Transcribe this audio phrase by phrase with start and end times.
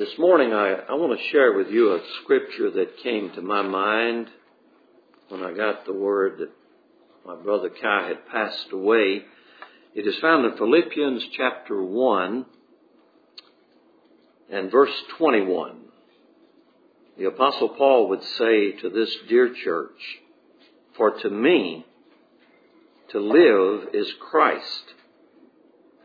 [0.00, 3.60] This morning I, I want to share with you a scripture that came to my
[3.60, 4.30] mind
[5.28, 6.48] when I got the word that
[7.26, 9.24] my brother Kai had passed away.
[9.94, 12.46] It is found in Philippians chapter 1
[14.50, 15.80] and verse 21.
[17.18, 20.00] The apostle Paul would say to this dear church,
[20.96, 21.84] for to me,
[23.10, 24.94] to live is Christ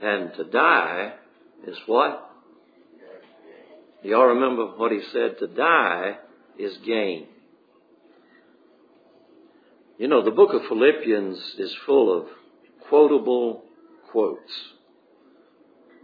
[0.01, 1.13] and to die
[1.65, 2.34] is what?
[4.05, 6.17] You all remember what he said, to die
[6.59, 7.25] is gain.
[9.97, 12.27] You know, the book of Philippians is full of
[12.87, 13.63] quotable
[14.11, 14.53] quotes.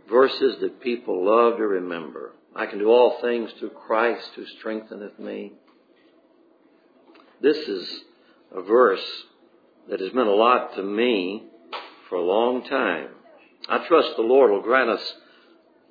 [0.09, 2.31] Verses that people love to remember.
[2.55, 5.53] I can do all things through Christ who strengtheneth me.
[7.39, 8.01] This is
[8.51, 9.05] a verse
[9.91, 11.43] that has meant a lot to me
[12.09, 13.09] for a long time.
[13.69, 15.13] I trust the Lord will grant us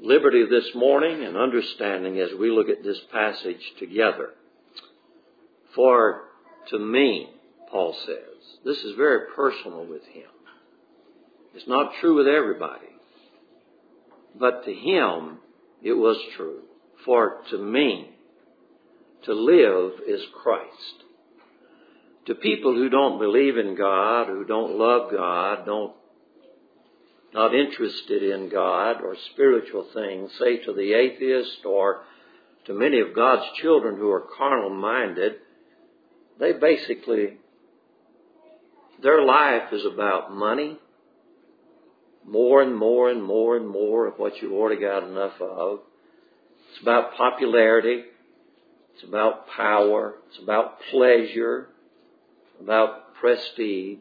[0.02, 4.30] liberty this morning and understanding as we look at this passage together.
[5.74, 6.23] For
[6.68, 7.29] to me,
[7.70, 10.30] Paul says, this is very personal with him.
[11.54, 12.87] It's not true with everybody.
[14.38, 15.38] But to him,
[15.82, 16.62] it was true.
[17.04, 18.10] For to me,
[19.24, 21.04] to live is Christ.
[22.26, 25.95] To people who don't believe in God, who don't love God, don't
[27.32, 32.02] not interested in God or spiritual things, say to the atheist or
[32.66, 35.34] to many of God's children who are carnal minded,
[36.38, 37.38] they basically,
[39.02, 40.78] their life is about money,
[42.26, 45.80] more and more and more and more of what you've already got enough of.
[46.72, 48.04] It's about popularity.
[48.94, 50.15] It's about power.
[50.28, 51.68] It's about pleasure,
[52.60, 53.98] about prestige.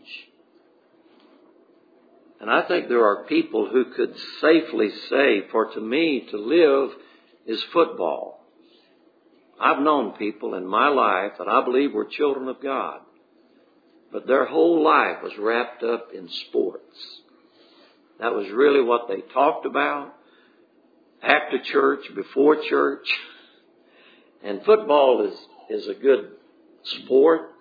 [2.40, 6.92] And I think there are people who could safely say, for to me to live
[7.46, 8.40] is football.
[9.60, 13.02] I've known people in my life that I believe were children of God,
[14.12, 16.96] but their whole life was wrapped up in sports.
[18.20, 20.14] That was really what they talked about
[21.22, 23.08] after church, before church.
[24.44, 25.38] And football is,
[25.82, 26.32] is a good
[26.84, 27.52] sport,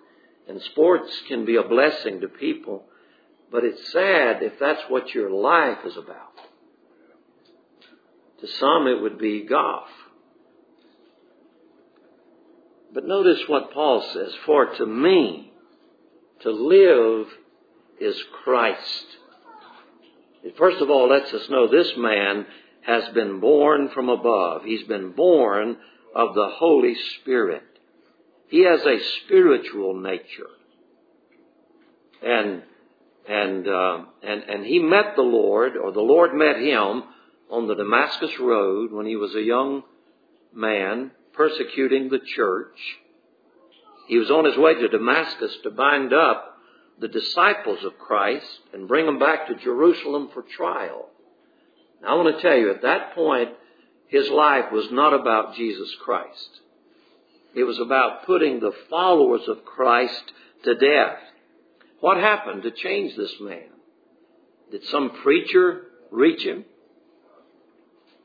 [0.47, 2.85] and sports can be a blessing to people.
[3.51, 6.33] But it's sad if that's what your life is about.
[8.41, 9.87] To some, it would be golf.
[12.93, 15.51] But notice what Paul says For to me,
[16.41, 17.27] to live
[17.99, 19.05] is Christ.
[20.57, 22.45] First of all lets us know this man
[22.81, 24.63] has been born from above.
[24.63, 25.77] He's been born
[26.15, 27.63] of the Holy Spirit.
[28.47, 30.47] He has a spiritual nature.
[32.23, 32.63] And
[33.27, 37.03] and, uh, and, and he met the Lord, or the Lord met him
[37.51, 39.83] on the Damascus Road when he was a young
[40.53, 42.77] man persecuting the church.
[44.07, 46.57] He was on his way to Damascus to bind up
[46.99, 51.09] the disciples of Christ and bring them back to Jerusalem for trial.
[52.01, 53.49] Now I want to tell you, at that point,
[54.07, 56.49] his life was not about Jesus Christ.
[57.55, 60.23] It was about putting the followers of Christ
[60.63, 61.19] to death.
[61.99, 63.69] What happened to change this man?
[64.71, 66.65] Did some preacher reach him?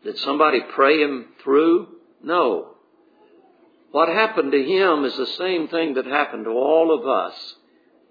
[0.05, 1.89] Did somebody pray him through?
[2.23, 2.75] No.
[3.91, 7.55] What happened to him is the same thing that happened to all of us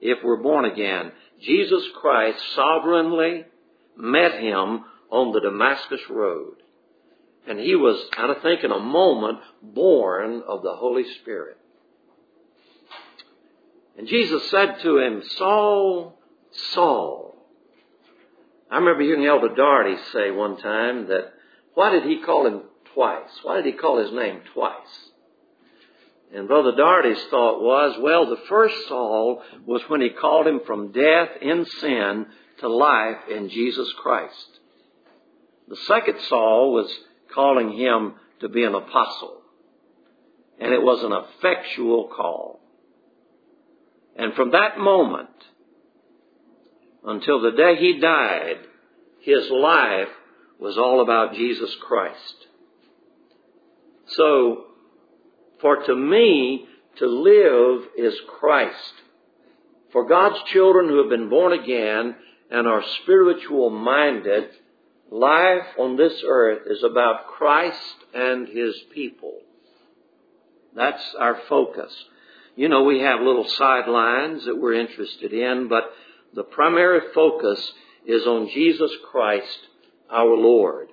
[0.01, 1.11] if we're born again.
[1.41, 3.45] Jesus Christ sovereignly
[3.95, 6.55] met him on the Damascus Road.
[7.47, 11.57] And he was, I think in a moment, born of the Holy Spirit.
[13.97, 16.17] And Jesus said to him, Saul,
[16.73, 17.35] Saul.
[18.71, 21.33] I remember hearing Elder Darty say one time that,
[21.75, 22.61] why did he call him
[22.93, 23.29] twice?
[23.43, 24.73] Why did he call his name twice?
[26.33, 30.91] And Brother Darty's thought was, well, the first Saul was when he called him from
[30.91, 32.25] death in sin
[32.59, 34.59] to life in Jesus Christ.
[35.67, 36.91] The second Saul was
[37.33, 39.41] calling him to be an apostle.
[40.59, 42.59] And it was an effectual call.
[44.15, 45.29] And from that moment
[47.03, 48.57] until the day he died,
[49.21, 50.09] his life
[50.59, 52.47] was all about Jesus Christ.
[54.07, 54.65] So,
[55.59, 56.67] for to me,
[56.97, 58.93] to live is Christ.
[59.91, 62.15] For God's children who have been born again
[62.51, 64.49] and are spiritual minded,
[65.09, 69.39] life on this earth is about Christ and His people.
[70.75, 71.93] That's our focus.
[72.55, 75.91] You know, we have little sidelines that we're interested in, but
[76.35, 77.71] the primary focus
[78.05, 79.57] is on Jesus Christ,
[80.11, 80.89] our Lord.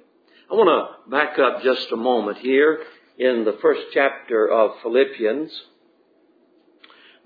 [0.51, 0.69] I want
[1.05, 2.81] to back up just a moment here
[3.19, 5.53] in the first chapter of Philippians.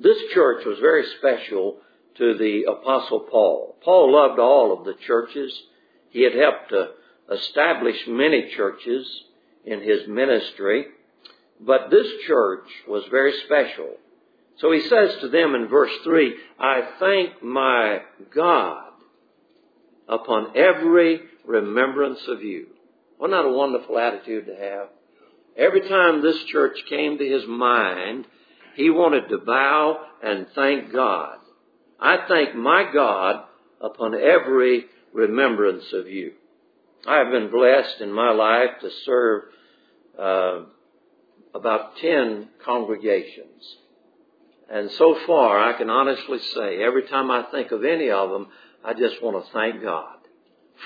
[0.00, 1.78] This church was very special
[2.16, 3.76] to the Apostle Paul.
[3.84, 5.56] Paul loved all of the churches.
[6.10, 6.88] He had helped to
[7.32, 9.06] establish many churches
[9.64, 10.86] in his ministry,
[11.60, 13.90] but this church was very special.
[14.56, 18.00] So he says to them in verse 3, I thank my
[18.34, 18.92] God
[20.08, 22.66] upon every remembrance of you.
[23.18, 24.88] Wasn't that a wonderful attitude to have?
[25.56, 28.26] Every time this church came to his mind,
[28.76, 31.38] he wanted to bow and thank God.
[32.00, 33.44] I thank my God
[33.80, 36.32] upon every remembrance of you.
[37.06, 39.42] I have been blessed in my life to serve
[40.18, 40.60] uh,
[41.54, 43.76] about 10 congregations.
[44.70, 48.48] And so far, I can honestly say, every time I think of any of them,
[48.84, 50.16] I just want to thank God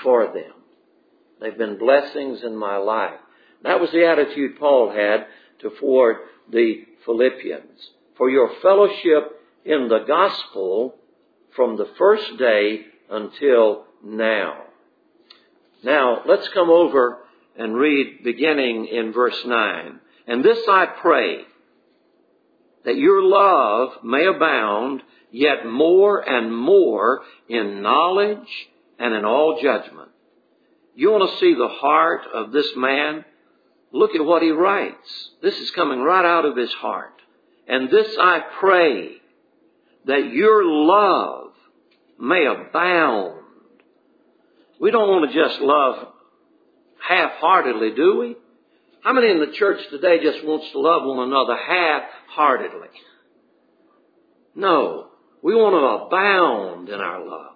[0.03, 0.53] for them.
[1.39, 3.19] They've been blessings in my life.
[3.63, 5.27] That was the attitude Paul had
[5.59, 6.17] toward
[6.51, 7.89] the Philippians.
[8.17, 10.95] For your fellowship in the gospel
[11.55, 14.63] from the first day until now.
[15.83, 17.19] Now, let's come over
[17.57, 19.99] and read beginning in verse 9.
[20.27, 21.39] And this I pray,
[22.85, 28.49] that your love may abound yet more and more in knowledge
[28.97, 30.09] and in all judgment.
[30.95, 33.23] You want to see the heart of this man?
[33.91, 35.29] Look at what he writes.
[35.41, 37.13] This is coming right out of his heart.
[37.67, 39.11] And this I pray,
[40.05, 41.51] that your love
[42.19, 43.43] may abound.
[44.79, 46.07] We don't want to just love
[47.07, 48.35] half-heartedly, do we?
[49.01, 52.89] How many in the church today just wants to love one another half-heartedly?
[54.55, 55.07] No.
[55.41, 57.53] We want to abound in our love.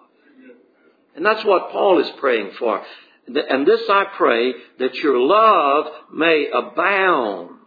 [1.16, 2.82] And that's what Paul is praying for.
[3.28, 7.58] And this I pray that your love may abound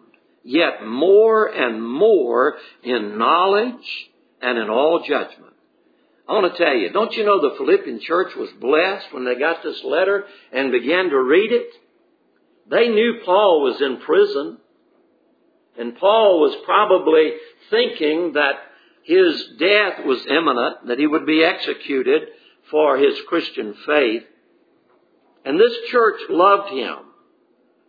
[0.43, 5.53] yet more and more in knowledge and in all judgment.
[6.29, 9.37] I want to tell you, don't you know the Philippian church was blessed when they
[9.37, 11.69] got this letter and began to read it?
[12.71, 14.59] They knew Paul was in prison.
[15.79, 17.33] And Paul was probably
[17.71, 18.55] thinking that
[19.03, 22.23] his death was imminent, that he would be executed
[22.71, 24.25] for his Christian faith.
[25.45, 26.97] And this church loved him.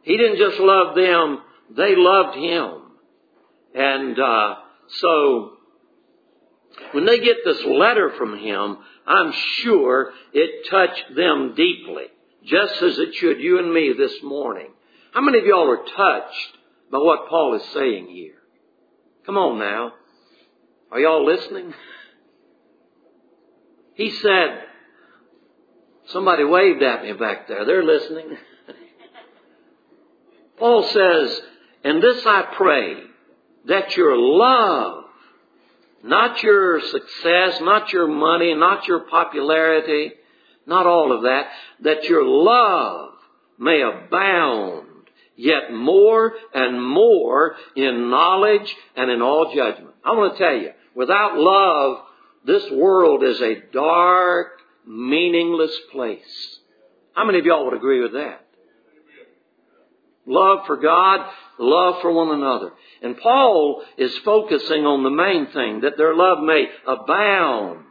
[0.04, 1.42] He didn't just love them,
[1.76, 2.82] they loved him.
[3.74, 4.56] And uh,
[4.88, 5.54] so
[6.92, 12.06] when they get this letter from him, I'm sure it touched them deeply,
[12.48, 14.70] just as it should you and me this morning.
[15.14, 16.58] How many of y'all are touched
[16.92, 18.36] by what Paul is saying here?
[19.26, 19.94] Come on now.
[20.92, 21.74] Are y'all listening?
[23.96, 24.64] He said,
[26.08, 27.66] somebody waved at me back there.
[27.66, 28.38] They're listening.
[30.58, 31.42] Paul says,
[31.84, 32.96] and this I pray,
[33.66, 35.04] that your love
[36.04, 40.12] not your success, not your money, not your popularity,
[40.68, 41.48] not all of that.
[41.82, 43.14] That your love
[43.58, 44.88] may abound
[45.36, 49.96] yet more and more in knowledge and in all judgment.
[50.04, 52.00] I want to tell you, without love,
[52.46, 54.48] this world is a dark,
[54.86, 56.60] meaningless place.
[57.14, 58.44] How many of y'all would agree with that?
[60.26, 62.74] Love for God, love for one another.
[63.02, 67.86] And Paul is focusing on the main thing, that their love may abound,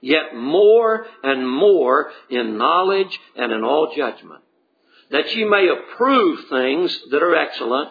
[0.00, 4.42] yet more and more in knowledge and in all judgment.
[5.10, 7.90] That ye may approve things that are excellent,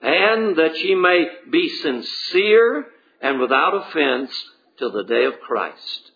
[0.00, 2.86] and that ye may be sincere
[3.20, 4.30] and without offense
[4.78, 6.12] till the day of Christ.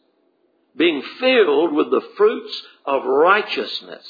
[0.76, 4.06] Being filled with the fruits of righteousness,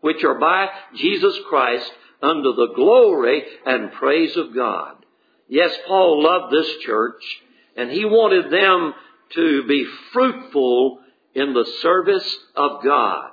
[0.00, 1.90] which are by Jesus Christ
[2.22, 5.04] unto the glory and praise of God.
[5.48, 7.22] Yes, Paul loved this church
[7.76, 8.94] and he wanted them
[9.34, 11.00] to be fruitful
[11.34, 13.30] in the service of God.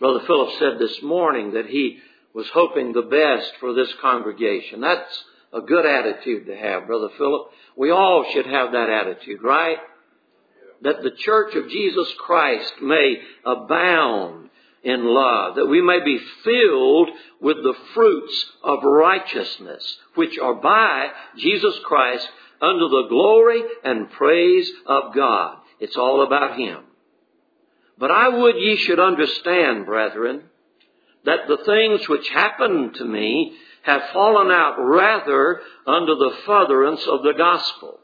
[0.00, 1.98] Brother Philip said this morning that he
[2.34, 4.80] was hoping the best for this congregation.
[4.80, 7.50] That's a good attitude to have, Brother Philip.
[7.76, 9.78] We all should have that attitude, right?
[10.82, 14.50] That the church of Jesus Christ may abound
[14.82, 17.10] in love, that we may be filled
[17.40, 22.28] with the fruits of righteousness, which are by Jesus Christ
[22.62, 25.58] under the glory and praise of God.
[25.80, 26.84] It's all about Him.
[27.98, 30.44] But I would ye should understand, brethren,
[31.24, 37.22] that the things which happened to me have fallen out rather under the furtherance of
[37.22, 37.98] the gospel.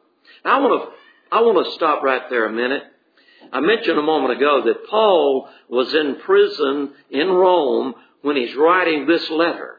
[0.45, 2.83] Now I want to, I want to stop right there a minute
[3.53, 9.07] I mentioned a moment ago that Paul was in prison in Rome when he's writing
[9.07, 9.78] this letter.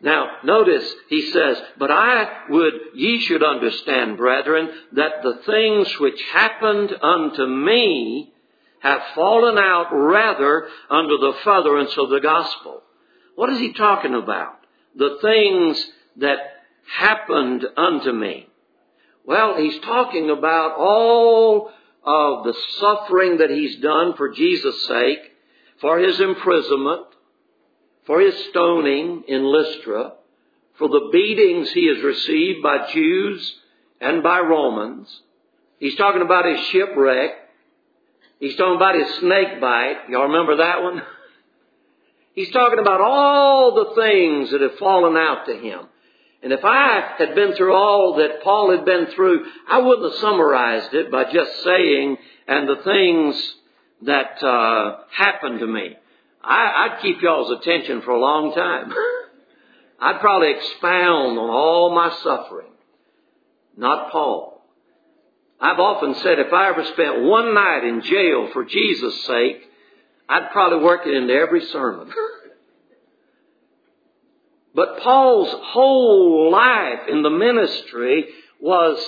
[0.00, 6.20] Now, notice he says, But I would ye should understand, brethren, that the things which
[6.32, 8.32] happened unto me
[8.80, 12.82] have fallen out rather under the furtherance of the gospel.
[13.34, 14.54] What is he talking about?
[14.94, 15.84] The things
[16.18, 16.38] that
[16.96, 18.48] happened unto me.
[19.24, 21.70] Well, he's talking about all
[22.04, 25.20] of the suffering that he's done for Jesus' sake,
[25.80, 27.06] for his imprisonment,
[28.08, 30.14] for his stoning in Lystra,
[30.78, 33.54] for the beatings he has received by Jews
[34.00, 35.06] and by Romans.
[35.78, 37.32] He's talking about his shipwreck.
[38.40, 40.08] He's talking about his snake bite.
[40.08, 41.02] Y'all remember that one?
[42.34, 45.80] He's talking about all the things that have fallen out to him.
[46.42, 50.20] And if I had been through all that Paul had been through, I wouldn't have
[50.20, 53.54] summarized it by just saying, and the things
[54.02, 55.96] that uh, happened to me.
[56.48, 58.92] I, would keep y'all's attention for a long time.
[60.00, 62.72] I'd probably expound on all my suffering.
[63.76, 64.62] Not Paul.
[65.60, 69.60] I've often said if I ever spent one night in jail for Jesus' sake,
[70.28, 72.08] I'd probably work it into every sermon.
[74.74, 78.26] but Paul's whole life in the ministry
[78.60, 79.04] was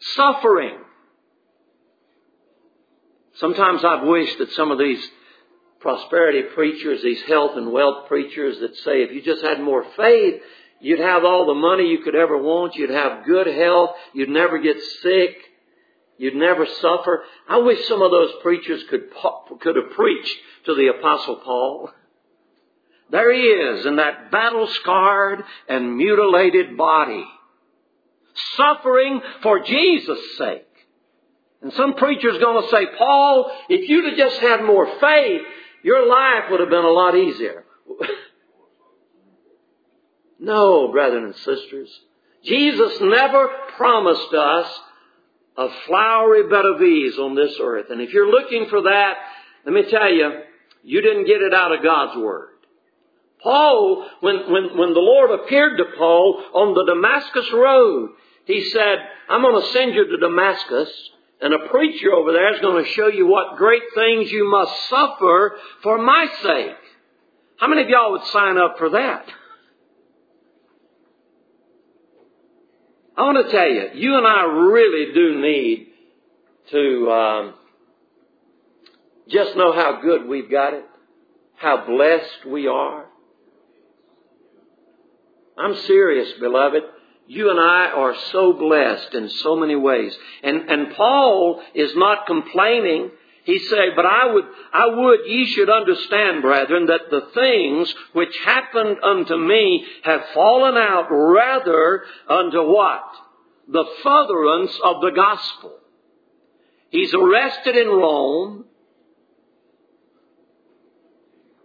[0.00, 0.78] suffering.
[3.34, 5.06] Sometimes I've wished that some of these
[5.80, 10.40] prosperity preachers, these health and wealth preachers that say if you just had more faith,
[10.80, 14.58] you'd have all the money you could ever want, you'd have good health, you'd never
[14.58, 15.36] get sick,
[16.16, 17.22] you'd never suffer.
[17.48, 19.10] I wish some of those preachers could,
[19.60, 21.90] could have preached to the apostle Paul.
[23.10, 27.24] There he is in that battle scarred and mutilated body,
[28.56, 30.64] suffering for Jesus' sake.
[31.62, 35.40] And some preacher's gonna say, Paul, if you'd have just had more faith,
[35.88, 37.64] your life would have been a lot easier.
[40.38, 41.88] no, brethren and sisters.
[42.44, 44.80] Jesus never promised us
[45.56, 47.86] a flowery bed of ease on this earth.
[47.88, 49.14] And if you're looking for that,
[49.64, 50.42] let me tell you,
[50.84, 52.50] you didn't get it out of God's Word.
[53.42, 58.10] Paul, when, when, when the Lord appeared to Paul on the Damascus Road,
[58.44, 58.98] he said,
[59.30, 60.90] I'm going to send you to Damascus
[61.40, 64.88] and a preacher over there is going to show you what great things you must
[64.88, 66.76] suffer for my sake.
[67.58, 69.26] How many of y'all would sign up for that?
[73.16, 75.88] I want to tell you, you and I really do need
[76.70, 77.54] to um,
[79.28, 80.84] just know how good we've got it,
[81.56, 83.06] how blessed we are.
[85.56, 86.82] I'm serious, beloved.
[87.28, 90.16] You and I are so blessed in so many ways.
[90.42, 93.10] And, and Paul is not complaining.
[93.44, 98.34] He said, but I would, I would ye should understand, brethren, that the things which
[98.46, 103.04] happened unto me have fallen out rather unto what?
[103.68, 105.78] The furtherance of the gospel.
[106.88, 108.64] He's arrested in Rome.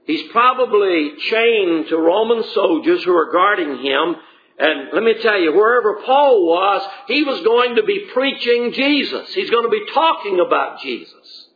[0.05, 4.17] He's probably chained to Roman soldiers who are guarding him
[4.57, 9.33] and let me tell you, wherever Paul was, he was going to be preaching Jesus.
[9.33, 11.47] He's going to be talking about Jesus.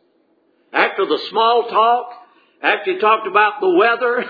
[0.72, 2.10] After the small talk,
[2.60, 4.24] after he talked about the weather,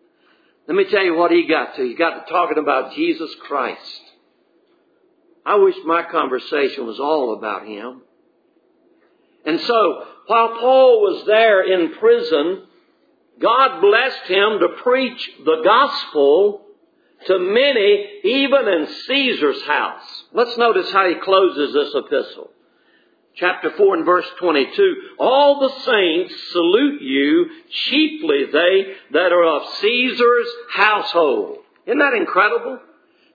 [0.66, 1.82] let me tell you what he got to.
[1.82, 4.02] He got to talking about Jesus Christ.
[5.46, 8.02] I wish my conversation was all about him.
[9.46, 12.64] And so, while Paul was there in prison,
[13.40, 16.66] God blessed him to preach the gospel
[17.26, 20.24] to many, even in Caesar's house.
[20.32, 22.50] Let's notice how he closes this epistle.
[23.36, 24.94] Chapter 4 and verse 22.
[25.18, 31.58] All the saints salute you, chiefly they that are of Caesar's household.
[31.86, 32.80] Isn't that incredible?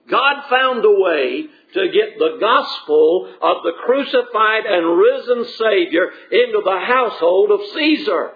[0.08, 6.62] God found a way to get the gospel of the crucified and risen Savior into
[6.64, 8.32] the household of Caesar.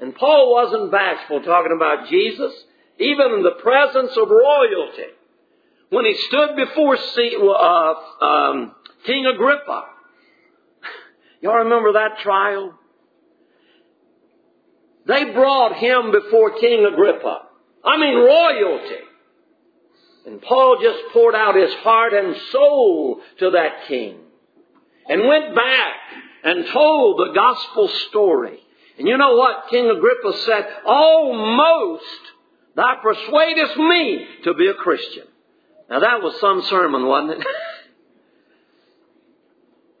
[0.00, 2.52] And Paul wasn't bashful talking about Jesus
[3.02, 5.12] even in the presence of royalty.
[5.90, 9.84] When he stood before uh, um, King Agrippa,
[11.42, 12.74] y'all remember that trial?
[15.06, 17.42] They brought him before King Agrippa.
[17.84, 19.04] I mean royalty.
[20.24, 24.18] And Paul just poured out his heart and soul to that king.
[25.08, 25.96] And went back
[26.44, 28.60] and told the gospel story.
[28.98, 30.68] And you know what King Agrippa said?
[30.86, 32.04] Almost
[32.74, 35.24] Thou persuadest me to be a Christian.
[35.90, 37.46] Now that was some sermon, wasn't it?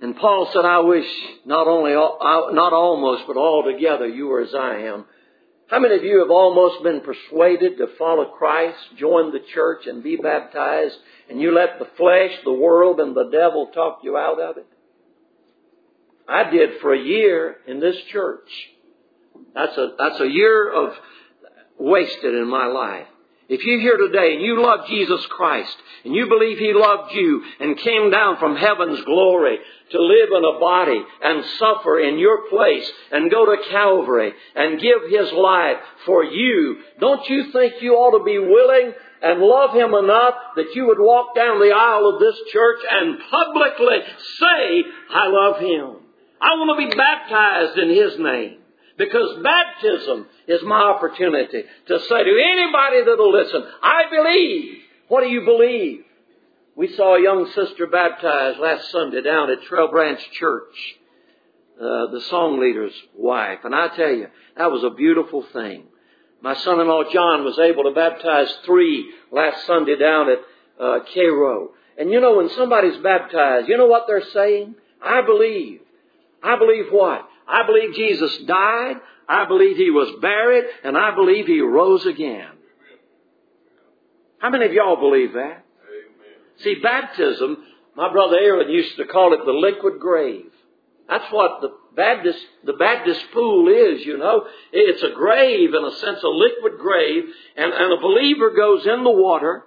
[0.00, 1.06] and Paul said, I wish
[1.44, 5.04] not only, not almost, but altogether you were as I am.
[5.68, 10.02] How many of you have almost been persuaded to follow Christ, join the church, and
[10.02, 10.96] be baptized,
[11.30, 14.66] and you let the flesh, the world, and the devil talk you out of it?
[16.28, 18.48] I did for a year in this church.
[19.54, 20.94] That's a, that's a year of
[21.78, 23.06] wasted in my life.
[23.48, 25.76] If you're here today and you love Jesus Christ
[26.06, 29.58] and you believe He loved you and came down from heaven's glory
[29.90, 34.80] to live in a body and suffer in your place and go to Calvary and
[34.80, 35.76] give His life
[36.06, 40.74] for you, don't you think you ought to be willing and love Him enough that
[40.74, 43.98] you would walk down the aisle of this church and publicly
[44.40, 44.82] say,
[45.14, 45.96] I love Him.
[46.40, 48.61] I want to be baptized in His name.
[48.98, 54.78] Because baptism is my opportunity to say to anybody that'll listen, I believe.
[55.08, 56.04] What do you believe?
[56.76, 60.96] We saw a young sister baptized last Sunday down at Trail Branch Church,
[61.78, 63.60] uh, the song leader's wife.
[63.64, 65.84] And I tell you, that was a beautiful thing.
[66.40, 70.38] My son-in-law John was able to baptize three last Sunday down at
[70.80, 71.70] uh, Cairo.
[71.98, 74.74] And you know, when somebody's baptized, you know what they're saying?
[75.00, 75.80] I believe.
[76.42, 77.28] I believe what?
[77.52, 78.96] I believe Jesus died.
[79.28, 80.64] I believe He was buried.
[80.82, 82.48] And I believe He rose again.
[84.38, 85.64] How many of y'all believe that?
[86.58, 87.58] See, baptism,
[87.94, 90.50] my brother Aaron used to call it the liquid grave.
[91.08, 94.46] That's what the Baptist, the Baptist pool is, you know.
[94.72, 97.24] It's a grave, in a sense, a liquid grave,
[97.56, 99.64] and, and a believer goes in the water,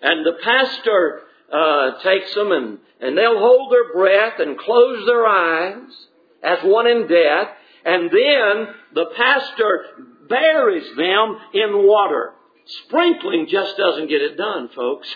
[0.00, 1.20] and the pastor
[1.52, 6.06] uh, takes them, and, and they'll hold their breath and close their eyes,
[6.42, 7.48] as one in death,
[7.84, 9.84] and then the pastor
[10.28, 12.34] buries them in water.
[12.86, 15.08] Sprinkling just doesn't get it done, folks.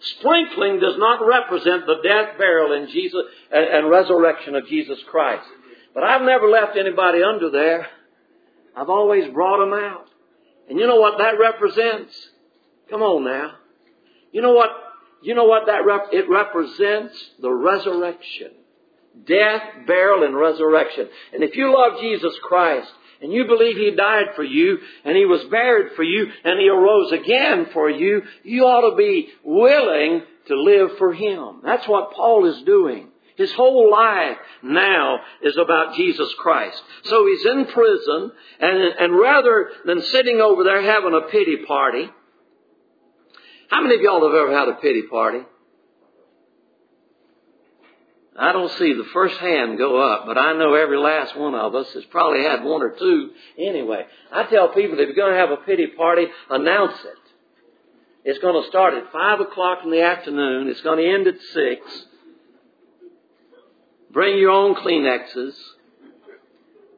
[0.00, 5.46] Sprinkling does not represent the death, burial, and Jesus and, resurrection of Jesus Christ.
[5.92, 7.86] But I've never left anybody under there.
[8.76, 10.06] I've always brought them out.
[10.68, 12.14] And you know what that represents?
[12.88, 13.56] Come on now.
[14.32, 14.70] You know what?
[15.22, 17.14] You know what that rep- it represents?
[17.40, 18.52] The resurrection
[19.26, 21.08] death, burial, and resurrection.
[21.32, 22.90] And if you love Jesus Christ,
[23.22, 26.68] and you believe He died for you, and He was buried for you, and He
[26.68, 31.60] arose again for you, you ought to be willing to live for Him.
[31.62, 33.08] That's what Paul is doing.
[33.36, 36.82] His whole life now is about Jesus Christ.
[37.04, 42.10] So he's in prison, and, and rather than sitting over there having a pity party,
[43.70, 45.40] how many of y'all have ever had a pity party?
[48.40, 51.74] I don't see the first hand go up, but I know every last one of
[51.74, 54.06] us has probably had one or two anyway.
[54.32, 57.18] I tell people if you're going to have a pity party, announce it.
[58.24, 60.68] It's going to start at 5 o'clock in the afternoon.
[60.68, 62.06] It's going to end at 6.
[64.10, 65.52] Bring your own Kleenexes.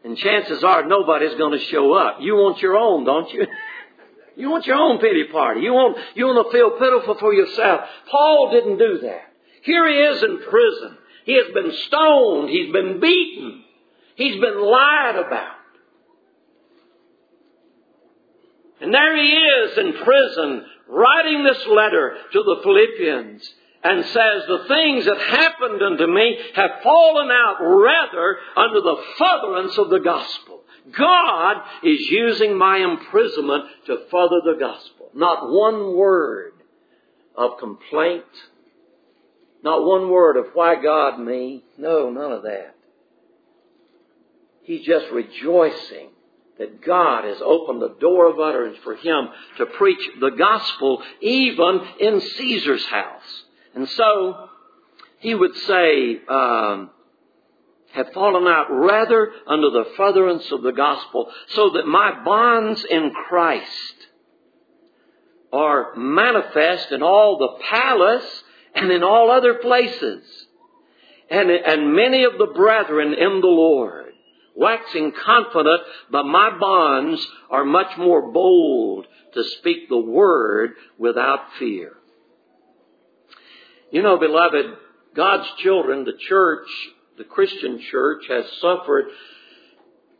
[0.04, 2.18] And chances are nobody's going to show up.
[2.20, 3.48] You want your own, don't you?
[4.36, 5.62] you want your own pity party.
[5.62, 7.80] You want, you want to feel pitiful for yourself.
[8.08, 9.22] Paul didn't do that.
[9.62, 10.98] Here he is in prison.
[11.24, 12.50] He has been stoned.
[12.50, 13.64] He's been beaten.
[14.16, 15.56] He's been lied about.
[18.80, 23.54] And there he is in prison writing this letter to the Philippians
[23.84, 29.78] and says, the things that happened unto me have fallen out rather under the furtherance
[29.78, 30.60] of the gospel.
[30.96, 35.10] God is using my imprisonment to further the gospel.
[35.14, 36.54] Not one word
[37.36, 38.24] of complaint
[39.62, 41.64] not one word of why God me.
[41.78, 42.74] No, none of that.
[44.62, 46.10] He's just rejoicing
[46.58, 51.80] that God has opened the door of utterance for him to preach the gospel even
[51.98, 53.44] in Caesar's house.
[53.74, 54.48] And so
[55.18, 56.90] he would say, um,
[57.92, 63.12] have fallen out rather under the furtherance of the gospel, so that my bonds in
[63.28, 63.94] Christ
[65.52, 68.44] are manifest in all the palace
[68.74, 70.24] and in all other places.
[71.30, 74.12] And, and many of the brethren in the Lord,
[74.54, 75.80] waxing confident,
[76.10, 81.92] but my bonds are much more bold to speak the word without fear.
[83.90, 84.66] You know, beloved,
[85.14, 86.68] God's children, the church,
[87.18, 89.06] the Christian church, has suffered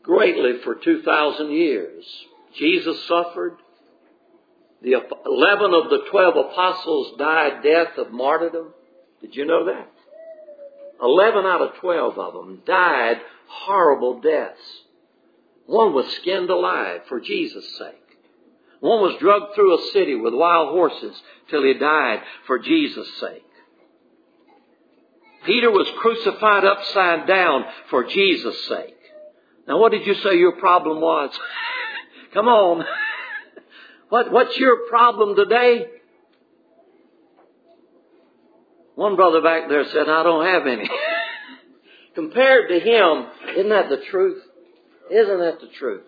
[0.03, 2.05] greatly for 2,000 years.
[2.55, 3.57] Jesus suffered.
[4.83, 4.95] The
[5.27, 8.75] 11 of the 12 apostles died death of martyrdom.
[9.21, 9.88] Did you know that?
[11.01, 14.61] 11 out of 12 of them died horrible deaths.
[15.66, 17.99] One was skinned alive for Jesus' sake.
[18.81, 23.45] One was drugged through a city with wild horses till he died for Jesus' sake.
[25.45, 28.97] Peter was crucified upside down for Jesus' sake.
[29.68, 31.31] Now what did you say your problem was?
[32.35, 32.85] Come on.
[34.12, 35.87] what, what's your problem today?
[38.94, 40.87] One brother back there said, I don't have any.
[42.14, 44.42] Compared to him, isn't that the truth?
[45.11, 46.03] Isn't that the truth?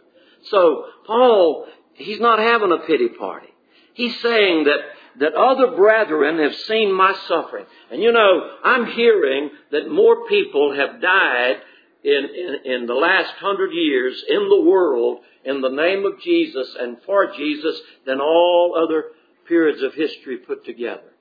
[0.50, 3.48] So, Paul, he's not having a pity party.
[3.94, 4.80] He's saying that,
[5.20, 7.64] that other brethren have seen my suffering.
[7.90, 11.56] And you know, I'm hearing that more people have died
[12.04, 12.28] in,
[12.64, 16.98] in, in the last hundred years in the world in the name of Jesus and
[17.06, 19.06] for Jesus than all other
[19.48, 21.12] periods of history put together.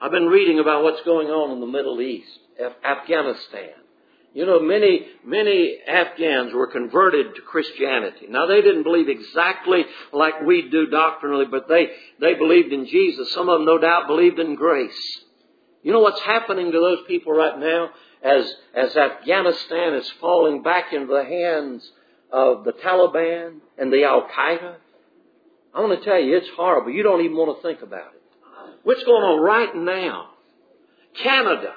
[0.00, 2.38] I've been reading about what's going on in the Middle East,
[2.84, 3.70] Afghanistan.
[4.34, 8.26] You know, many, many Afghans were converted to Christianity.
[8.28, 11.88] Now they didn't believe exactly like we do doctrinally, but they,
[12.20, 13.32] they believed in Jesus.
[13.32, 15.22] Some of them no doubt believed in grace.
[15.82, 17.90] You know what's happening to those people right now
[18.22, 21.90] as, as Afghanistan is falling back into the hands
[22.32, 24.76] of the Taliban and the Al Qaeda?
[25.74, 26.90] I want to tell you, it's horrible.
[26.90, 28.22] You don't even want to think about it.
[28.82, 30.30] What's going on right now?
[31.22, 31.74] Canada.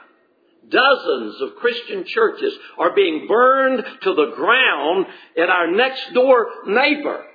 [0.69, 7.25] Dozens of Christian churches are being burned to the ground at our next door neighbor.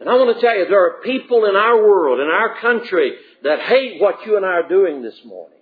[0.00, 3.12] And I want to tell you, there are people in our world, in our country,
[3.42, 5.55] that hate what you and I are doing this morning.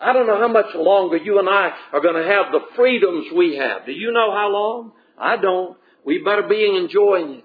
[0.00, 3.26] I don't know how much longer you and I are going to have the freedoms
[3.34, 3.84] we have.
[3.84, 4.92] Do you know how long?
[5.18, 5.76] I don't.
[6.04, 7.44] We better be enjoying it.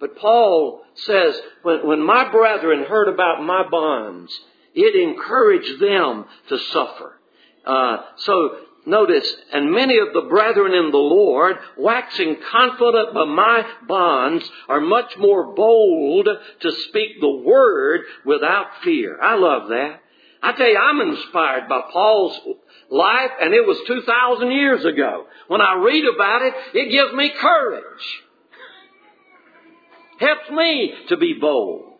[0.00, 4.36] But Paul says, when, when my brethren heard about my bonds,
[4.74, 7.20] it encouraged them to suffer.
[7.64, 13.64] Uh, so notice, and many of the brethren in the Lord, waxing confident by my
[13.86, 16.26] bonds, are much more bold
[16.62, 19.20] to speak the word without fear.
[19.20, 20.00] I love that.
[20.42, 22.38] I tell you, I'm inspired by Paul's
[22.90, 25.26] life, and it was 2,000 years ago.
[25.48, 28.22] When I read about it, it gives me courage.
[30.18, 31.92] Helps me to be bold.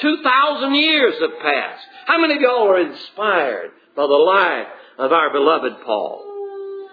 [0.00, 1.84] 2,000 years have passed.
[2.06, 4.66] How many of y'all are inspired by the life
[4.98, 6.24] of our beloved Paul?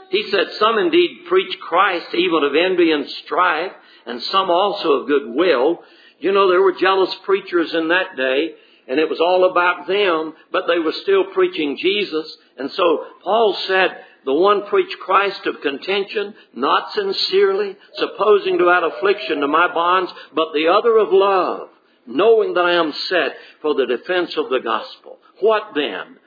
[0.10, 3.72] He said, Some indeed preach Christ even of envy and strife,
[4.06, 5.80] and some also of goodwill.
[6.20, 8.56] You know, there were jealous preachers in that day,
[8.88, 12.38] and it was all about them, but they were still preaching Jesus.
[12.58, 18.84] And so Paul said, the one preached Christ of contention, not sincerely, supposing to add
[18.84, 21.70] affliction to my bonds, but the other of love,
[22.08, 25.20] knowing that I am set for the defense of the gospel.
[25.42, 26.18] What then?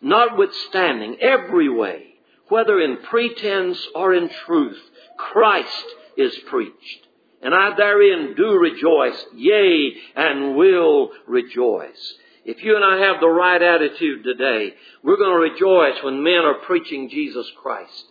[0.00, 2.14] Notwithstanding every way,
[2.48, 4.80] whether in pretense or in truth,
[5.16, 5.84] Christ
[6.16, 7.07] is preached.
[7.42, 12.14] And I therein do rejoice, yea, and will rejoice.
[12.44, 16.44] If you and I have the right attitude today, we're going to rejoice when men
[16.44, 18.04] are preaching Jesus Christ.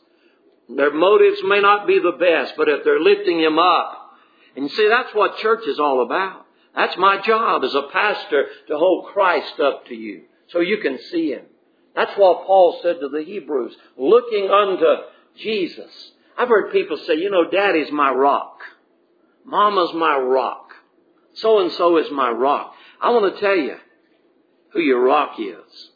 [0.69, 4.11] Their motives may not be the best, but if they're lifting Him up,
[4.55, 6.45] and you see, that's what church is all about.
[6.75, 10.99] That's my job as a pastor to hold Christ up to you so you can
[11.11, 11.45] see Him.
[11.95, 14.85] That's what Paul said to the Hebrews, looking unto
[15.37, 16.11] Jesus.
[16.37, 18.59] I've heard people say, you know, Daddy's my rock.
[19.47, 20.73] Mama's my rock.
[21.35, 22.73] So and so is my rock.
[23.01, 23.77] I want to tell you,
[24.73, 25.89] who your rock is.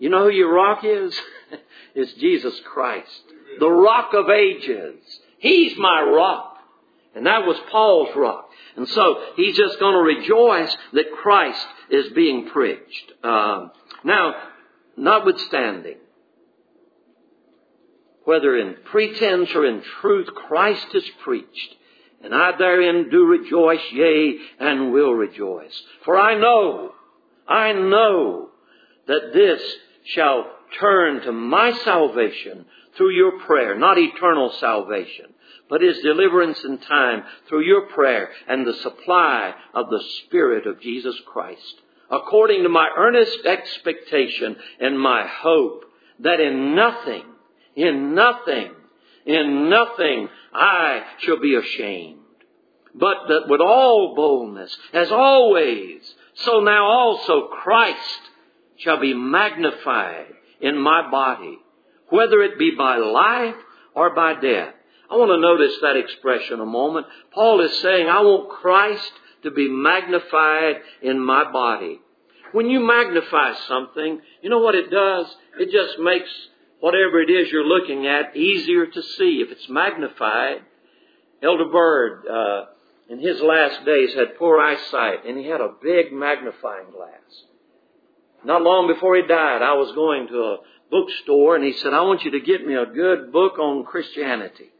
[0.00, 1.18] You know who your rock is?
[1.94, 3.22] it's Jesus Christ,
[3.60, 5.00] the rock of ages.
[5.38, 6.54] He's my rock.
[7.14, 8.50] And that was Paul's rock.
[8.76, 13.12] And so he's just going to rejoice that Christ is being preached.
[13.22, 13.70] Um,
[14.04, 14.34] now,
[14.98, 15.96] notwithstanding,
[18.24, 21.76] whether in pretense or in truth, Christ is preached.
[22.26, 25.80] And I therein do rejoice, yea, and will rejoice.
[26.04, 26.92] For I know
[27.48, 28.48] I know
[29.06, 29.62] that this
[30.04, 30.46] shall
[30.80, 35.26] turn to my salvation through your prayer, not eternal salvation,
[35.68, 40.80] but his deliverance in time through your prayer and the supply of the Spirit of
[40.80, 45.84] Jesus Christ, according to my earnest expectation and my hope
[46.20, 47.24] that in nothing,
[47.76, 48.72] in nothing,
[49.26, 52.20] in nothing I shall be ashamed,
[52.94, 56.00] but that with all boldness, as always,
[56.36, 58.20] so now also Christ
[58.78, 60.26] shall be magnified
[60.60, 61.58] in my body,
[62.08, 63.56] whether it be by life
[63.94, 64.74] or by death.
[65.10, 67.06] I want to notice that expression a moment.
[67.32, 69.12] Paul is saying, I want Christ
[69.42, 72.00] to be magnified in my body.
[72.52, 75.26] When you magnify something, you know what it does?
[75.58, 76.30] It just makes
[76.80, 79.42] whatever it is you're looking at easier to see.
[79.44, 80.62] If it's magnified,
[81.42, 82.64] Elder Bird, uh,
[83.08, 87.44] in his last days had poor eyesight and he had a big magnifying glass.
[88.44, 90.56] Not long before he died, I was going to a
[90.90, 94.70] bookstore and he said, I want you to get me a good book on Christianity.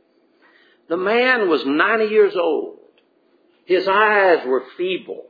[0.89, 2.79] The man was 90 years old.
[3.65, 5.25] His eyes were feeble,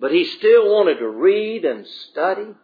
[0.00, 2.54] but he still wanted to read and study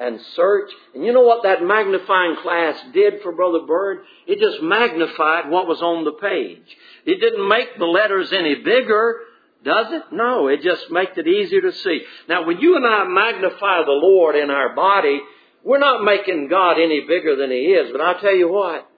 [0.00, 0.70] and search.
[0.94, 3.98] And you know what that magnifying glass did for Brother Bird?
[4.26, 6.64] It just magnified what was on the page.
[7.04, 9.20] It didn't make the letters any bigger,
[9.62, 10.04] does it?
[10.10, 12.00] No, it just makes it easier to see.
[12.28, 15.20] Now, when you and I magnify the Lord in our body,
[15.62, 17.92] we're not making God any bigger than He is.
[17.92, 18.88] But I'll tell you what,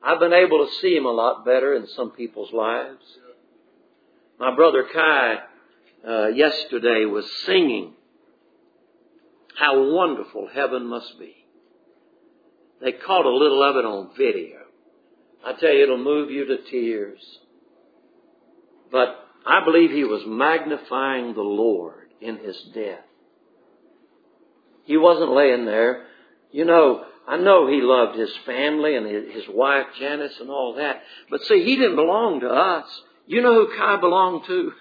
[0.00, 3.04] I've been able to see Him a lot better in some people's lives.
[4.38, 5.38] My brother Kai
[6.08, 7.94] uh, yesterday was singing
[9.58, 11.34] how wonderful heaven must be.
[12.80, 14.58] They caught a little of it on video.
[15.44, 17.20] I tell you, it'll move you to tears.
[18.90, 23.04] But I believe he was magnifying the Lord in his death.
[24.84, 26.06] He wasn't laying there.
[26.50, 31.02] You know, I know he loved his family and his wife Janice and all that.
[31.30, 32.86] But see, he didn't belong to us.
[33.26, 34.72] You know who Kai belonged to?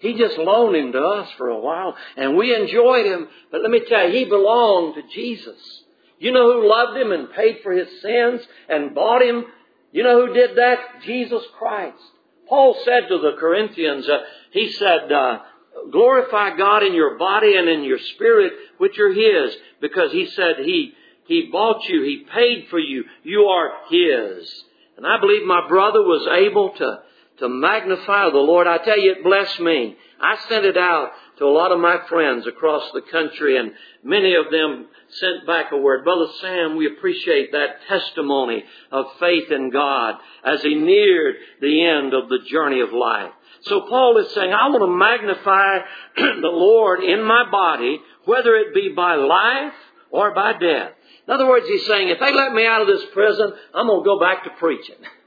[0.00, 3.28] He just loaned him to us for a while and we enjoyed him.
[3.52, 5.58] But let me tell you, he belonged to Jesus.
[6.18, 9.44] You know who loved him and paid for his sins and bought him?
[9.92, 10.78] You know who did that?
[11.04, 12.02] Jesus Christ.
[12.48, 14.18] Paul said to the Corinthians, uh,
[14.52, 15.38] he said, uh,
[15.92, 20.56] glorify God in your body and in your spirit, which are His, because He said
[20.64, 20.92] He,
[21.26, 24.64] He bought you, He paid for you, you are His.
[24.96, 27.02] And I believe my brother was able to
[27.40, 28.66] to magnify the Lord.
[28.66, 29.96] I tell you, it blessed me.
[30.20, 33.72] I sent it out to a lot of my friends across the country and
[34.04, 36.04] many of them sent back a word.
[36.04, 42.12] Brother Sam, we appreciate that testimony of faith in God as he neared the end
[42.14, 43.32] of the journey of life.
[43.62, 45.78] So Paul is saying, I want to magnify
[46.40, 49.74] the Lord in my body, whether it be by life
[50.10, 50.92] or by death.
[51.26, 54.00] In other words, he's saying, if they let me out of this prison, I'm going
[54.00, 54.96] to go back to preaching.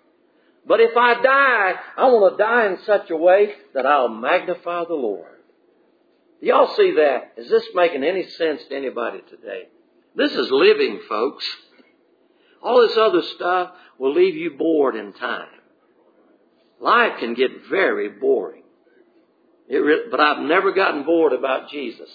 [0.65, 4.85] But if I die, I want to die in such a way that I'll magnify
[4.85, 5.27] the Lord.
[6.41, 7.33] Y'all see that?
[7.37, 9.67] Is this making any sense to anybody today?
[10.15, 11.45] This is living, folks.
[12.61, 15.47] All this other stuff will leave you bored in time.
[16.79, 18.63] Life can get very boring.
[19.69, 22.09] But I've never gotten bored about Jesus.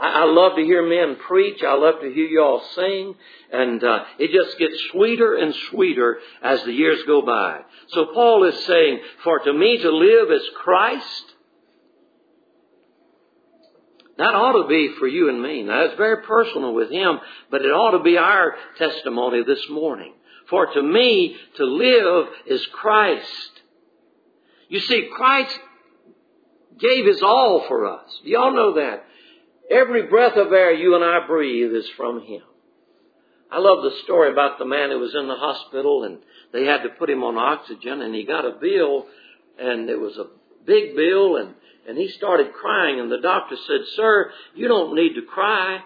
[0.00, 1.62] I, I love to hear men preach.
[1.62, 3.14] I love to hear y'all sing.
[3.52, 7.60] And uh, it just gets sweeter and sweeter as the years go by.
[7.88, 11.24] So Paul is saying, for to me to live is Christ.
[14.18, 15.62] That ought to be for you and me.
[15.62, 20.12] Now, it's very personal with him, but it ought to be our testimony this morning.
[20.50, 23.62] For to me, to live is Christ.
[24.68, 25.58] You see, Christ
[26.78, 28.20] gave his all for us.
[28.22, 29.04] Y'all know that.
[29.70, 32.42] Every breath of air you and I breathe is from Him.
[33.52, 36.18] I love the story about the man who was in the hospital and
[36.52, 39.06] they had to put him on oxygen and he got a bill
[39.58, 40.26] and it was a
[40.64, 41.54] big bill and,
[41.88, 45.80] and he started crying and the doctor said, sir, you don't need to cry.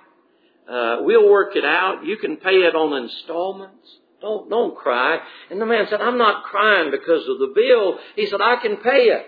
[0.69, 2.05] Uh, we'll work it out.
[2.05, 3.89] You can pay it on installments.
[4.21, 5.19] Don't, don't cry.
[5.51, 7.99] And the man said, I'm not crying because of the bill.
[8.15, 9.27] He said, I can pay it.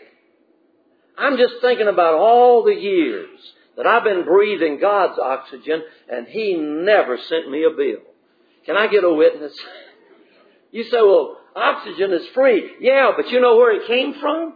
[1.16, 3.38] I'm just thinking about all the years
[3.76, 8.02] that I've been breathing God's oxygen and He never sent me a bill.
[8.64, 9.52] Can I get a witness?
[10.72, 12.72] You say, well, oxygen is free.
[12.80, 14.54] Yeah, but you know where it came from?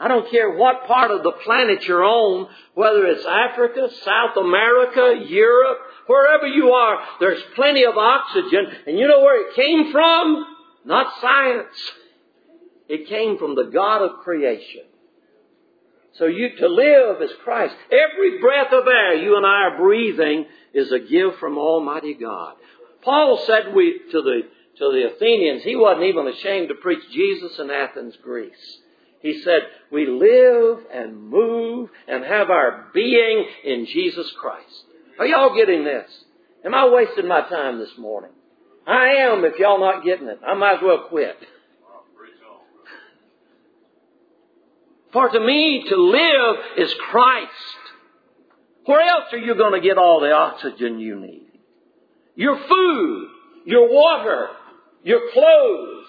[0.00, 5.24] I don't care what part of the planet you're on, whether it's Africa, South America,
[5.28, 8.66] Europe, wherever you are, there's plenty of oxygen.
[8.86, 10.56] And you know where it came from?
[10.84, 11.92] Not science.
[12.88, 14.87] It came from the God of creation.
[16.18, 17.74] So you, to live is Christ.
[17.92, 22.54] Every breath of air you and I are breathing is a gift from Almighty God.
[23.02, 24.40] Paul said we, to the,
[24.78, 28.78] to the Athenians, he wasn't even ashamed to preach Jesus in Athens, Greece.
[29.22, 34.84] He said, we live and move and have our being in Jesus Christ.
[35.18, 36.08] Are y'all getting this?
[36.64, 38.30] Am I wasting my time this morning?
[38.86, 40.40] I am if y'all not getting it.
[40.46, 41.36] I might as well quit.
[45.12, 47.52] For to me to live is Christ.
[48.84, 51.50] Where else are you going to get all the oxygen you need?
[52.36, 53.28] Your food,
[53.64, 54.48] your water,
[55.02, 56.06] your clothes.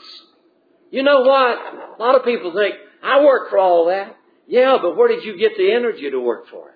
[0.92, 1.58] You know what?
[1.98, 4.16] A lot of people think, I work for all that.
[4.48, 6.76] Yeah, but where did you get the energy to work for it?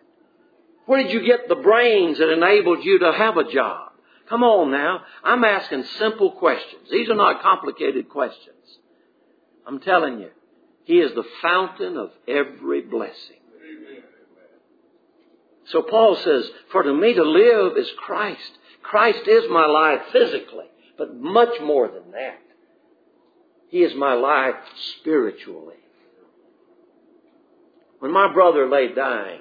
[0.86, 3.91] Where did you get the brains that enabled you to have a job?
[4.29, 5.01] Come on now.
[5.23, 6.89] I'm asking simple questions.
[6.91, 8.79] These are not complicated questions.
[9.65, 10.29] I'm telling you.
[10.86, 13.38] He is the fountain of every blessing.
[15.65, 18.52] So Paul says, for to me to live is Christ.
[18.82, 20.65] Christ is my life physically,
[20.98, 22.41] but much more than that.
[23.69, 24.56] He is my life
[25.00, 25.78] spiritually.
[28.00, 29.39] When my brother lay dying,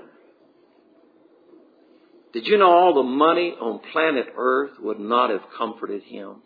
[2.32, 6.36] did you know all the money on planet Earth would not have comforted him?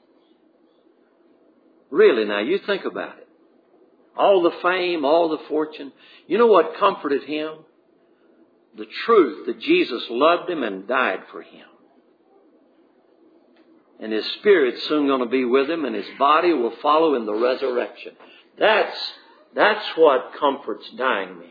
[1.90, 3.25] Really, now you think about it.
[4.16, 5.92] All the fame, all the fortune.
[6.26, 7.58] You know what comforted him?
[8.76, 11.66] The truth that Jesus loved him and died for him.
[13.98, 17.24] And his spirit's soon going to be with him and his body will follow in
[17.24, 18.12] the resurrection.
[18.58, 18.96] That's,
[19.54, 21.50] that's what comforts dying men.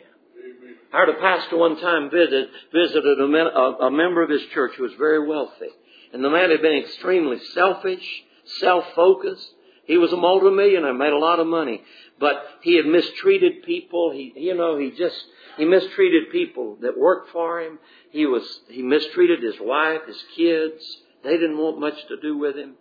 [0.93, 4.43] I heard a pastor one time visit, visited a, men, a, a member of his
[4.53, 5.69] church who was very wealthy.
[6.13, 8.23] And the man had been extremely selfish,
[8.59, 9.49] self-focused.
[9.85, 11.81] He was a multimillionaire, made a lot of money.
[12.19, 14.11] But he had mistreated people.
[14.11, 15.15] He, you know, he just,
[15.57, 17.79] he mistreated people that worked for him.
[18.11, 20.83] He was, he mistreated his wife, his kids.
[21.23, 22.75] They didn't want much to do with him.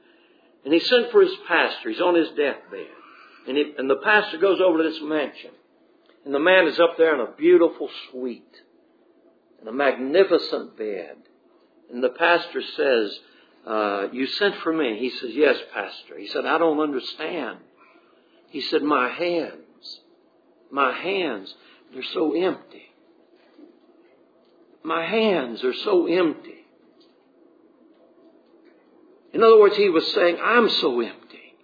[0.64, 1.90] And he sent for his pastor.
[1.90, 2.86] He's on his deathbed.
[3.46, 5.50] And, he, and the pastor goes over to this mansion.
[6.24, 8.42] And the man is up there in a beautiful suite.
[9.60, 11.16] In a magnificent bed.
[11.92, 13.18] And the pastor says,
[13.66, 14.98] uh, you sent for me.
[14.98, 16.18] He says, yes, pastor.
[16.18, 17.58] He said, I don't understand.
[18.50, 20.00] He said, my hands,
[20.70, 21.54] my hands,
[21.92, 22.82] they're so empty.
[24.82, 26.66] My hands are so empty.
[29.32, 31.54] In other words, he was saying, I'm so empty.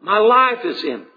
[0.00, 1.08] My life is empty.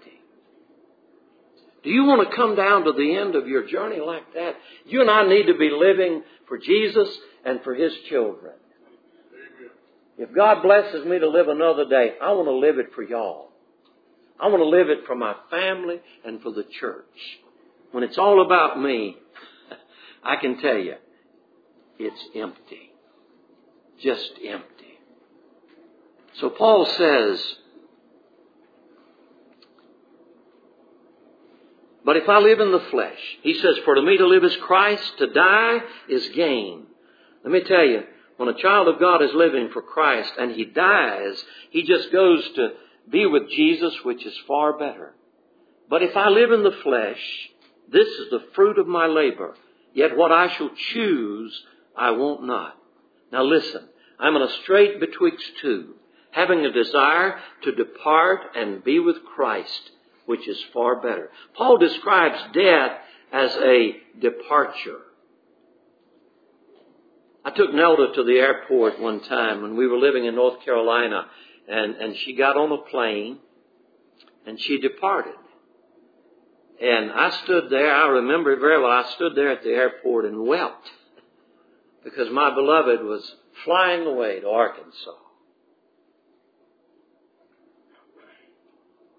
[1.82, 4.56] Do you want to come down to the end of your journey like that?
[4.86, 7.08] You and I need to be living for Jesus
[7.44, 8.54] and for His children.
[10.18, 13.50] If God blesses me to live another day, I want to live it for y'all.
[14.40, 17.04] I want to live it for my family and for the church.
[17.92, 19.16] When it's all about me,
[20.24, 20.94] I can tell you,
[21.98, 22.92] it's empty.
[24.02, 24.98] Just empty.
[26.40, 27.56] So Paul says,
[32.06, 34.56] But if I live in the flesh, he says, for to me to live is
[34.58, 36.86] Christ, to die is gain.
[37.42, 38.04] Let me tell you,
[38.36, 42.48] when a child of God is living for Christ and he dies, he just goes
[42.56, 42.70] to
[43.10, 45.14] be with Jesus, which is far better.
[45.88, 47.50] But if I live in the flesh,
[47.90, 49.54] this is the fruit of my labor.
[49.94, 51.62] Yet what I shall choose,
[51.96, 52.76] I won't not.
[53.32, 55.94] Now listen, I'm in a strait betwixt two
[56.36, 59.90] having a desire to depart and be with Christ,
[60.26, 61.30] which is far better.
[61.56, 62.92] Paul describes death
[63.32, 65.00] as a departure.
[67.46, 71.26] I took Nelda to the airport one time when we were living in North Carolina,
[71.68, 73.38] and, and she got on a plane
[74.44, 75.36] and she departed.
[76.82, 80.24] And I stood there, I remember it very well, I stood there at the airport
[80.24, 80.90] and wept
[82.02, 85.14] because my beloved was flying away to Arkansas.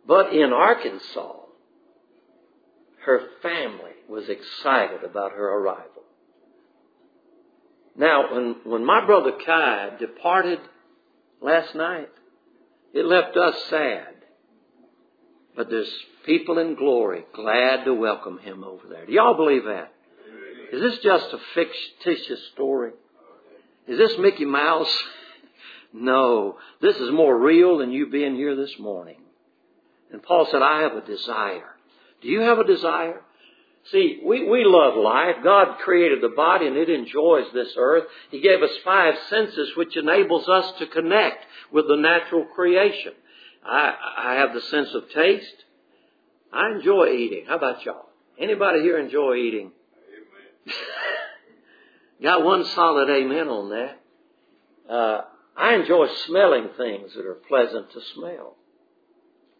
[0.06, 1.44] But in Arkansas,
[3.06, 5.97] her family was excited about her arrival.
[7.98, 10.60] Now, when, when my brother Kai departed
[11.42, 12.10] last night,
[12.94, 14.14] it left us sad.
[15.56, 15.92] But there's
[16.26, 19.08] people in glory glad to welcome him over there.
[19.08, 19.92] Do y'all believe that?
[20.72, 22.92] Is this just a fictitious story?
[23.88, 24.96] Is this Mickey Mouse?
[25.94, 26.58] no.
[26.82, 29.22] This is more real than you being here this morning.
[30.12, 31.76] And Paul said, I have a desire.
[32.22, 33.22] Do you have a desire?
[33.92, 35.36] See, we, we love life.
[35.44, 38.04] God created the body and it enjoys this earth.
[38.32, 43.14] He gave us five senses which enables us to connect with the natural creation.
[43.66, 45.64] I, I have the sense of taste.
[46.52, 47.46] I enjoy eating.
[47.48, 48.10] How about y'all?
[48.40, 49.72] Anybody here enjoy eating?
[52.22, 54.94] Got one solid amen on that.
[54.94, 55.22] Uh,
[55.56, 58.56] I enjoy smelling things that are pleasant to smell.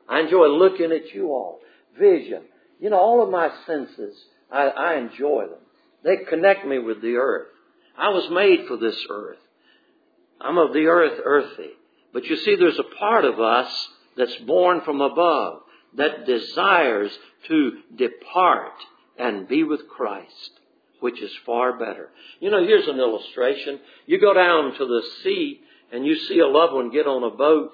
[0.08, 1.60] I enjoy looking at you all.
[2.00, 2.44] Vision.
[2.80, 4.16] You know, all of my senses,
[4.52, 5.60] I, I enjoy them.
[6.04, 7.48] They connect me with the earth.
[7.98, 9.40] I was made for this earth.
[10.40, 11.72] I'm of the earth, earthy.
[12.14, 15.62] But you see, there's a part of us that's born from above
[15.96, 17.12] that desires
[17.48, 18.74] to depart
[19.18, 20.52] and be with Christ,
[21.00, 22.10] which is far better.
[22.40, 23.80] You know, here's an illustration.
[24.06, 25.62] You go down to the sea
[25.92, 27.72] and you see a loved one get on a boat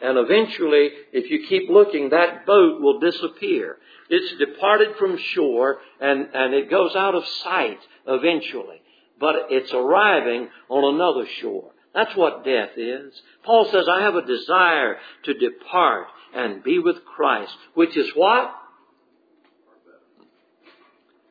[0.00, 3.78] and eventually, if you keep looking, that boat will disappear.
[4.08, 8.80] It's departed from shore and, and it goes out of sight eventually.
[9.20, 11.72] But it's arriving on another shore.
[11.94, 13.20] That's what death is.
[13.44, 18.54] Paul says, I have a desire to depart and be with Christ, which is what?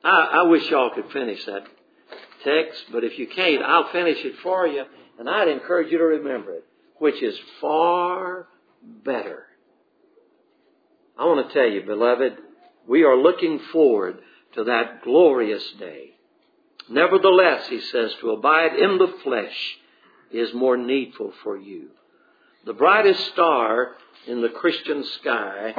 [0.03, 1.67] I, I wish y'all could finish that
[2.43, 4.83] text, but if you can't, I'll finish it for you,
[5.19, 6.65] and I'd encourage you to remember it,
[6.97, 8.47] which is far
[8.83, 9.45] better.
[11.17, 12.37] I want to tell you, beloved,
[12.87, 14.19] we are looking forward
[14.53, 16.11] to that glorious day.
[16.89, 19.77] Nevertheless, he says, to abide in the flesh
[20.31, 21.89] is more needful for you.
[22.65, 23.95] The brightest star
[24.27, 25.73] in the Christian sky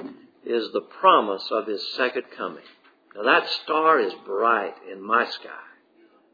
[0.44, 2.64] is the promise of his second coming.
[3.14, 5.48] Now that star is bright in my sky.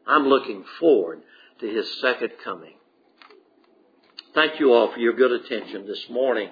[0.06, 1.22] I'm looking forward
[1.60, 2.74] to his second coming.
[4.34, 6.50] Thank you all for your good attention this morning.